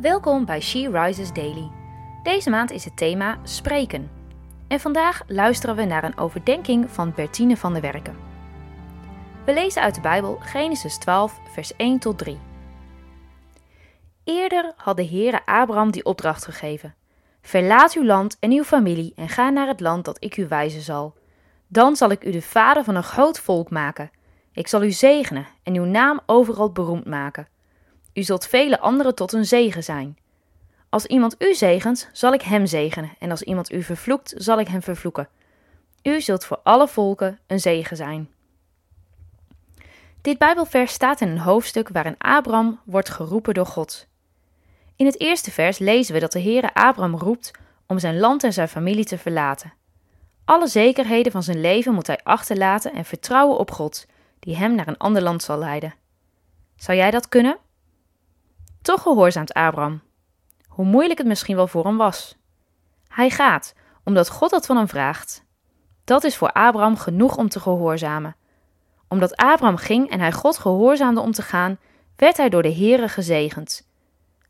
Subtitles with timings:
[0.00, 1.70] Welkom bij She Rises Daily.
[2.22, 4.10] Deze maand is het thema spreken.
[4.68, 8.16] En vandaag luisteren we naar een overdenking van Bertine van der Werken.
[9.44, 12.38] We lezen uit de Bijbel Genesis 12, vers 1 tot 3.
[14.24, 16.94] Eerder had de Heere Abraham die opdracht gegeven:
[17.42, 20.82] Verlaat uw land en uw familie en ga naar het land dat ik u wijzen
[20.82, 21.14] zal.
[21.68, 24.10] Dan zal ik u de vader van een groot volk maken.
[24.52, 27.48] Ik zal u zegenen en uw naam overal beroemd maken.
[28.16, 30.18] U zult vele anderen tot een zegen zijn.
[30.88, 34.68] Als iemand u zegent, zal ik hem zegenen, en als iemand u vervloekt, zal ik
[34.68, 35.28] hem vervloeken.
[36.02, 38.30] U zult voor alle volken een zegen zijn.
[40.20, 44.06] Dit Bijbelvers staat in een hoofdstuk waarin Abraham wordt geroepen door God.
[44.96, 47.50] In het eerste vers lezen we dat de Heere Abraham roept
[47.86, 49.72] om zijn land en zijn familie te verlaten.
[50.44, 54.06] Alle zekerheden van zijn leven moet hij achterlaten en vertrouwen op God,
[54.38, 55.94] die hem naar een ander land zal leiden.
[56.76, 57.58] Zou jij dat kunnen?
[58.86, 60.02] Toch gehoorzaamt Abraham,
[60.68, 62.36] hoe moeilijk het misschien wel voor hem was.
[63.08, 63.74] Hij gaat,
[64.04, 65.44] omdat God dat van hem vraagt.
[66.04, 68.36] Dat is voor Abraham genoeg om te gehoorzamen.
[69.08, 71.78] Omdat Abraham ging en hij God gehoorzaamde om te gaan,
[72.16, 73.88] werd hij door de Heere gezegend.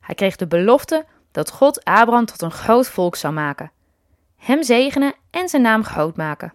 [0.00, 3.72] Hij kreeg de belofte dat God Abraham tot een groot volk zou maken,
[4.36, 6.52] hem zegenen en zijn naam groot maken.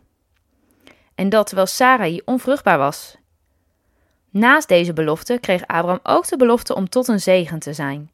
[1.15, 3.17] En dat terwijl Sarai onvruchtbaar was
[4.31, 8.11] Naast deze belofte kreeg Abraham ook de belofte om tot een zegen te zijn.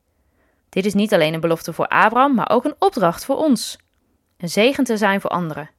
[0.69, 3.77] Dit is niet alleen een belofte voor Abraham, maar ook een opdracht voor ons.
[4.37, 5.69] Een zegen te zijn voor anderen.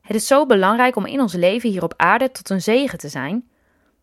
[0.00, 3.08] Het is zo belangrijk om in ons leven hier op aarde tot een zegen te
[3.08, 3.48] zijn.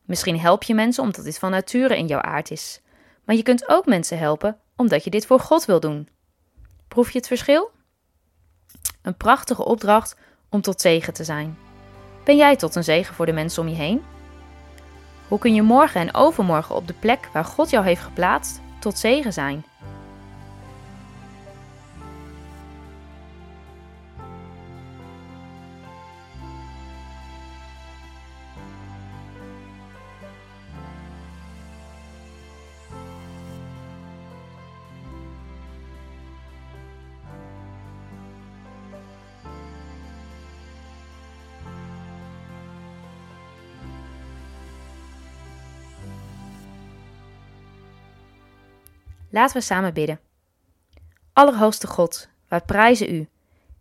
[0.05, 2.81] Misschien help je mensen omdat dit van nature in jouw aard is.
[3.23, 6.09] Maar je kunt ook mensen helpen omdat je dit voor God wil doen.
[6.87, 7.71] Proef je het verschil?
[9.01, 10.15] Een prachtige opdracht
[10.49, 11.57] om tot zegen te zijn.
[12.23, 14.14] Ben jij tot een zegen voor de mensen om je heen?
[15.27, 18.97] Hoe kun je morgen en overmorgen op de plek waar God jou heeft geplaatst tot
[18.97, 19.65] zegen zijn?
[49.35, 50.19] Laten we samen bidden.
[51.33, 53.27] Allerhoogste God, wij prijzen U.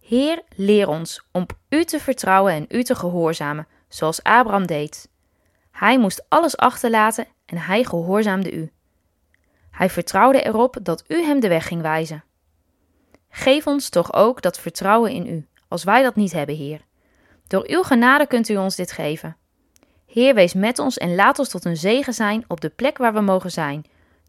[0.01, 5.09] Heer, leer ons om U te vertrouwen en U te gehoorzamen, zoals Abraham deed.
[5.71, 8.73] Hij moest alles achterlaten en hij gehoorzaamde U.
[9.71, 12.25] Hij vertrouwde erop dat U hem de weg ging wijzen.
[13.29, 16.81] Geef ons toch ook dat vertrouwen in U, als wij dat niet hebben, Heer.
[17.47, 19.37] Door Uw genade kunt U ons dit geven.
[20.07, 23.15] Heer, wees met ons en laat ons tot een zegen zijn op de plek waar
[23.15, 23.85] we mogen zijn